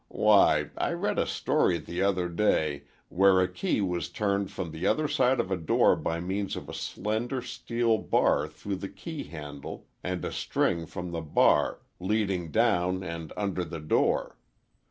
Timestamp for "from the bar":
10.87-11.81